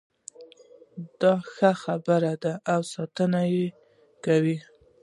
[1.21, 3.65] دا ښه خبره ده او ستاينه یې
[4.25, 4.57] کوو